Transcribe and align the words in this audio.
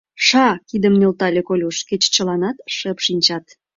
—Ша!— 0.27 0.47
кидым 0.69 0.93
нӧлтале 0.99 1.41
Колюш, 1.47 1.77
кеч 1.89 2.03
чыланат 2.13 2.57
шып 2.75 2.97
шинчат. 3.05 3.45